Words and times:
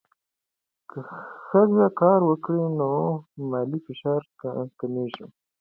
که 0.89 0.99
ښځه 1.45 1.85
کار 2.01 2.19
وکړي، 2.29 2.65
نو 2.79 2.89
مالي 3.49 3.79
فشار 3.85 4.21
کمېږي. 4.79 5.25